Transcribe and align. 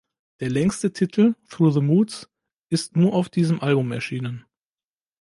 Der 0.39 0.49
längste 0.49 0.91
Titel 0.93 1.35
"Through 1.47 1.73
the 1.75 1.79
Moods" 1.79 2.27
ist 2.69 2.95
nur 2.97 3.13
auf 3.13 3.29
diesem 3.29 3.61
Album 3.61 3.91
erschienen. 3.91 4.45